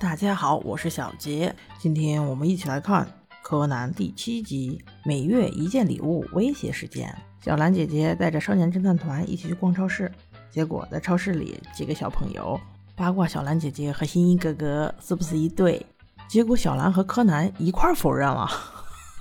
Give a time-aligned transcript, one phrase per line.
[0.00, 3.04] 大家好，我是小杰，今天我们一起来看
[3.42, 7.14] 《柯南》第七集《每月一件礼物威胁事件》。
[7.44, 10.10] 小兰姐姐带着少年侦探团一起去逛超市，
[10.50, 12.58] 结果在超市里，几个小朋友
[12.96, 15.84] 八卦小兰姐姐和新一哥哥是不是一对，
[16.26, 18.48] 结果小兰和柯南一块否认了。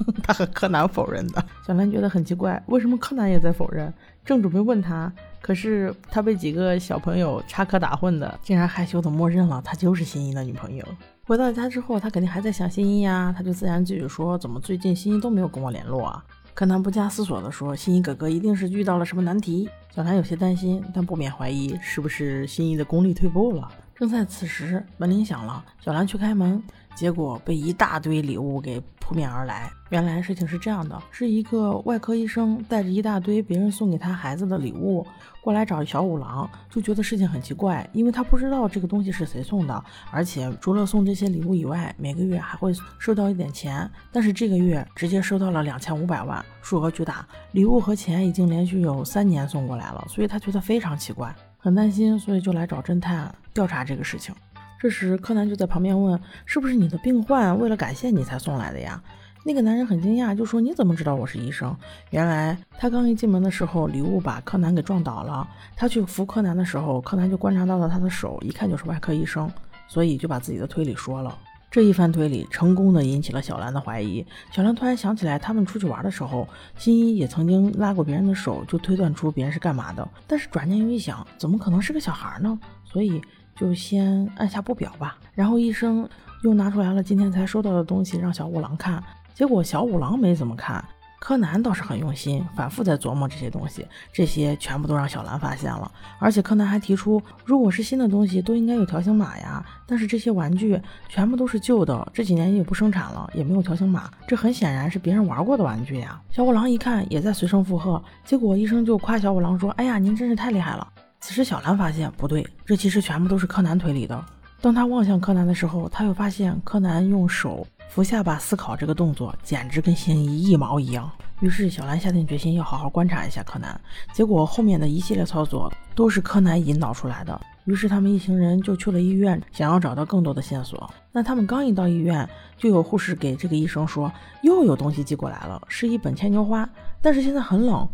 [0.24, 3.94] 他和柯南否认的，小兰觉得很奇怪，为什么柯南也在否认？
[4.26, 5.12] 正准备问他，
[5.42, 10.86] 可是他被几个小朋友插科打诨的，竟然害羞的默认了他就是新一的女朋友。
[11.26, 16.24] 回到家之后，他肯定还在想新一呀，他就自言自语说：“怎么最近新一都没有跟我联络啊？”
[16.56, 23.70] 柯南不加思索的说：“新一哥哥一定是遇到了什么难题。”小兰有些担心，但不免怀疑是不是新一的功力退步了。
[24.00, 26.64] 正在此时，门铃响了，小兰去开门，
[26.96, 29.70] 结果被一大堆礼物给扑面而来。
[29.90, 35.06] 原来事情是这样的，是一个外科医生带着一大堆别人送给他孩子的礼物
[35.42, 54.34] 过来找小五郎，就觉得事情很奇怪，因为他不知道这个东西是谁送的，而且除了送这些礼物以外，每个月还会收到一点钱，但是这个月直接收到了两千五百万，数额巨大，礼物和钱已经连续有三年送过来了，所以他觉得非常奇怪，很担心，所以就来找侦探调查这个事情。
[54.80, 59.04] 这时柯南就在旁边问：“是不是你的病患为了感谢你才送来的呀？”
[59.46, 61.76] 那个男人很惊讶，就说：“你怎么知道我是医生？”
[62.12, 65.46] 原来他刚一进门的时候，礼物把柯南给撞倒了。
[65.76, 69.52] 他去扶柯南的时候，柯南就观察到了他的手，一看就是外科医生，
[69.88, 71.38] 所以就把自己的推理说了。
[71.72, 74.26] 这一番推理成功的引起了小兰的怀疑。
[74.52, 80.08] 小兰突然想起来，他们出去玩的时候，新一也曾经拉过别人的手，就推断出别人是干嘛的。
[80.26, 82.60] 但是转念又一想，怎么可能是个小孩呢？
[82.84, 83.22] 所以
[83.56, 85.18] 就先按下不表吧。
[85.34, 86.10] 然后医生
[86.44, 89.04] 又拿出来了今天才收到的东西，让小五郎看。
[89.36, 90.84] 结果小五郎没怎么看，
[91.20, 95.92] 柯南倒是很用心，反复在琢磨这些东西，这些全部都让小兰发现了。
[96.18, 99.64] 而且柯南还提出，如果是新的东西，都应该有条形码呀。
[99.86, 106.20] 但是这些玩具全部都是旧的，这几年也不生产了，也没有条形码，这很显然是别人玩过的玩具呀。
[106.32, 108.02] 小五郎一看，也在随声附和。
[108.24, 110.88] 结果医生就夸小五郎说：“哎呀，您真是太厉害了。”
[111.20, 114.24] 此时小兰发现不对，这其实全部都是柯南推理的。
[114.62, 117.68] 当他望向柯南的时候，他又发现柯南用手。
[117.90, 121.10] 扶下巴思考这个动作简直跟新一一毛一样。
[121.40, 123.80] 于是小兰下定决心要好好观察一下柯南。
[124.14, 127.42] 结果后面的一系列操作都是柯南引导出来的。
[127.66, 130.88] 于是他们一行人就去了医院，想要找到更多的线索。
[131.12, 134.12] 那他们刚一到医院，就有护士给这个医生说
[134.44, 136.70] 又有东西寄过来了，是一本牵牛花，
[137.02, 137.88] 但是现在很冷，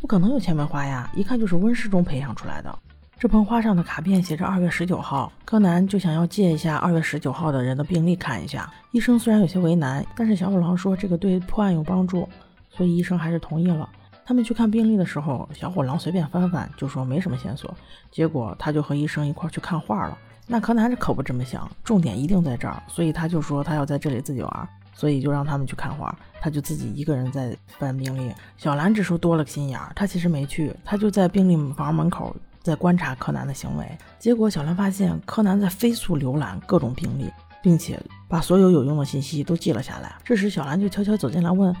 [0.00, 2.78] 不可能有牵牛花呀，一看就是温室中培养出来的。
[3.22, 8.68] 这盆花上的卡片写着二月十九号，柯南就想要借一下二月十九号的人的病历看一下。
[8.90, 12.28] 医生虽然有些为难，但是小五郎说这个对破案有帮助，
[12.68, 13.88] 所以医生还是同意了。
[14.26, 17.72] 他们去看病历的时候，小五郎随便翻翻就说没什么线索，
[18.10, 20.18] 结果他就和医生一块去看画了。
[20.48, 28.32] 那柯南这可不这么想，重点一定在这儿，所以他就说他要在这里自己玩，所以就让他们去看画，他就自己一个人在翻病历。
[28.56, 32.34] 小兰这时候多了个心眼儿，他其实没去，他就在病历房门口。
[32.62, 33.86] 在观察柯南的行为，
[34.18, 37.30] 结果小兰发现柯南在飞速浏览各种病例，
[37.62, 40.14] 并且把所有有用的信息都记了下来。
[40.24, 41.74] 这时小兰就悄悄走进来问：“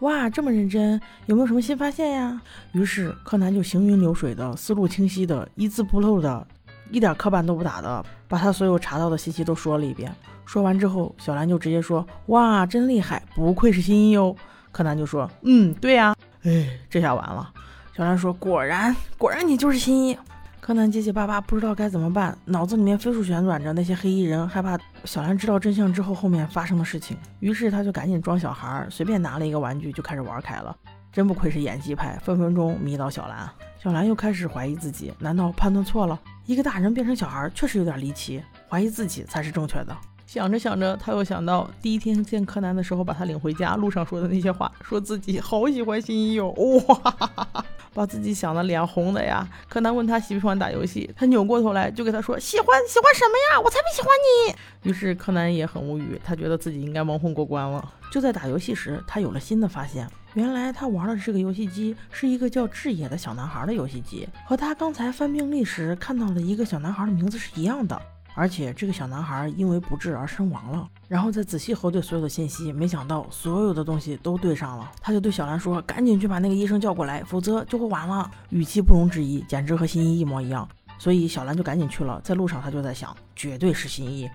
[0.00, 2.40] 哇，这么认真，有没有什么新发现呀？”
[2.72, 6.46] 于是柯南就行云流水的、思路清晰的、一字不漏的、
[6.90, 10.14] 一点磕绊都不打的，把他所有查到的信息都说了一遍。
[10.44, 14.36] 说完之后，小兰就直接说：“哇，真厉害，不愧是新一哦。”
[14.70, 16.14] 柯南就说：“嗯，对呀。”
[16.44, 17.52] 哎，这下完了。
[17.98, 20.16] 小兰说：“果然，果然你就是新一。”
[20.62, 27.16] 柯南结结巴巴，不知道该怎么办，脑子里面飞速旋转着那些黑衣人害怕小兰知道真相之后后面发生的事情。
[27.40, 30.76] 于是他就赶紧装小孩，随便拿了一个玩具就开始玩开了。
[31.10, 33.50] 真不愧是演技派，分分钟迷倒小兰。
[33.82, 36.16] 小兰又开始怀疑自己，难道判断错了？
[36.46, 39.96] 一个大人变成小孩确实有点离奇，怀疑自己才是正确的。
[40.24, 46.52] 想着想着，他又想到第一天见柯南的时候，把他领回家路上说的那些话，说自己好喜欢新一哦，
[46.86, 47.64] 哇哈哈！
[47.98, 49.44] 把自己想的脸红的呀！
[49.68, 53.60] 柯南问他喜不喜欢打游戏，他扭过头来就给他说：“喜欢，喜欢什么呀？
[53.60, 54.08] 我才不喜欢
[54.46, 54.54] 你！”
[54.88, 57.92] 于是柯南也很无语，他觉得自己应该蒙混过关了。
[58.12, 68.00] 就在打游戏时，他有了新的发现，原来他玩的这个游戏机是一个叫志野的小男孩的游戏机，和他刚才翻病历时看到的一个小男孩的名字是一样的。
[68.34, 70.88] 而且这个小男孩因为不治而身亡了。
[71.08, 74.90] 然后再仔细核对所有的信息，没想到所有的东西都对上了。
[75.00, 80.68] 他就对小兰说：“赶紧去把那个医生叫过来，否则就会晚了。”语气不容置疑，简直和新一一模一样。
[80.98, 82.20] 所以小兰就赶紧去了。
[82.22, 84.28] 在路上，他就在想，绝对是新一。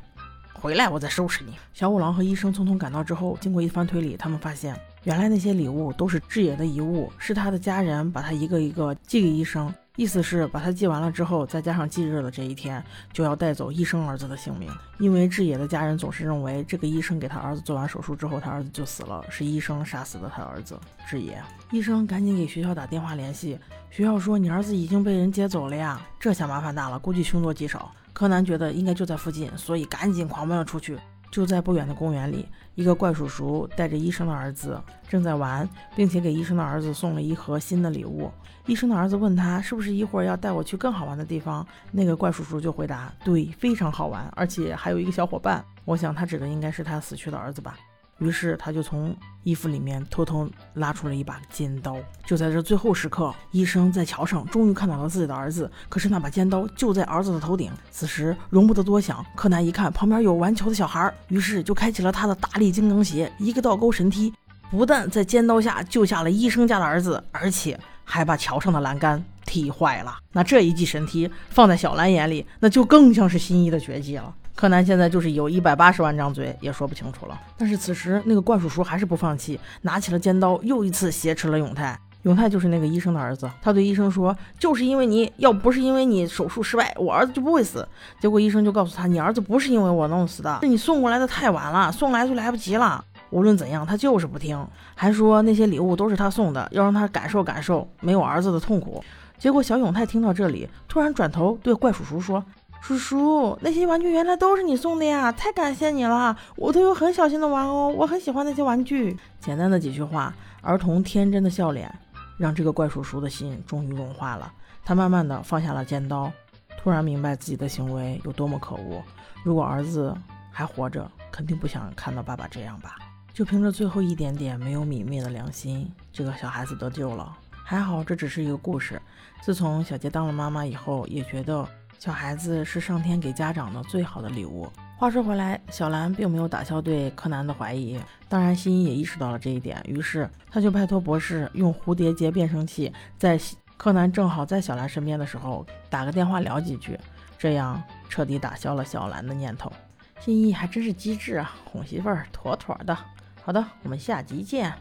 [0.54, 1.54] 回来，我再收拾你。
[1.74, 4.74] 小五郎和医生匆匆赶到之后，经过一番推理，他们发现
[5.04, 9.74] 原来那些礼物都是志野的遗物，是他的家人把他一个一个寄给医生。
[9.96, 14.68] 意思是把他祭完了之后，再加上忌日的这一天，就要带走医生儿子的性命。
[14.98, 21.40] 因为志野的家人总是认为，这个医生给他儿子做完手术之后，他儿子就死了，是医生杀死的他儿子志野。
[21.72, 23.60] 医生赶紧给学校打电话联系，
[23.92, 27.92] 学校说你儿子已经被人接走了呀，这下麻烦大了，估计凶多吉少。
[28.14, 30.98] 柯南觉得应该就在附近，所以赶紧狂奔了出去。
[31.34, 38.32] 就在不远的公园里，一个怪叔叔带着医生的儿子正在玩，并且给医生的儿子送了一盒新的礼物。
[38.68, 47.76] 医生的儿子问他是不是一会儿要带我去更好玩的地方，那个怪叔叔就回答：“对，非常好玩，而且还有一个小伙伴。”我想他指的应该是他死去的儿子吧。
[48.20, 51.98] 于是他就从衣服里面偷偷拉出了一把尖刀。
[52.26, 57.72] 就在这最后时刻，医生在桥上终于看到了自己的儿子，可是那把尖刀就在儿子的头顶。
[57.92, 64.34] 此时容不得多想，柯南一看旁边有玩球的小孩，于是就开启了他的大力金刚鞋，一个倒钩神踢，
[64.72, 70.18] 不但在尖刀下救下了医生家的儿子，而且还把桥上的栏杆踢坏了。
[70.32, 74.34] 那这一记神踢放在小兰眼里，那就更像是新一的绝技了。
[74.56, 77.40] 柯南现在就是有一百八十万张嘴也说不清楚了。
[77.58, 82.00] 但是此时那个怪叔叔还是不放弃，拿起了尖刀，又一次挟持了永泰。
[82.22, 87.86] 永泰就是那个医生的儿子，他对医生说：“就是因为你要不是因为你手术失败，我儿子就不会死。”
[88.22, 94.66] 结果医生就告诉他：“你儿子不是因为我弄死的，是你送过来的太晚了，送来就来不及了。”无论怎样，他就是不听，
[94.96, 99.04] 还说那些礼物都是他送的，要让他感受感受没有儿子的痛苦。
[99.38, 102.42] 结果小永泰听到这里，突然转头对怪叔叔说。
[102.84, 105.32] 叔叔，那些玩具原来都是你送的呀！
[105.32, 109.18] 太感谢你了，我都有很小心的玩哦，我很喜欢那些玩具。
[109.40, 111.90] 简单的几句话，儿童天真的笑脸，
[112.38, 114.52] 让这个怪叔叔的心终于融化了。
[114.84, 116.30] 他慢慢的放下了尖刀，
[116.78, 119.02] 突然明白自己的行为有多么可恶。
[119.46, 120.14] 如果儿子
[120.52, 122.96] 还活着，肯定不想看到爸爸这样吧？
[123.34, 127.34] 就凭着最后一点点没有泯灭的良心，这个小孩子得救了。
[127.64, 129.02] 还好这只是一个故事。
[129.42, 131.66] 自从小杰当了妈妈以后，也觉得。
[132.00, 134.70] 小孩子是上天给家长的最好的礼物。
[134.98, 138.00] 话说回来，小兰并没有打消对柯南的怀疑，
[138.30, 143.40] 当然新一也意识到了这一点，于是他就拜托博士用蝴蝶结变声器，在
[143.76, 146.98] 柯南正好在小兰身边的时候打个电话聊几句，
[147.38, 149.72] 这样彻底打消了小兰的念头。
[150.20, 152.98] 新一还真是机智啊，哄媳妇儿妥妥的。
[153.42, 154.74] 好的，我们下集见。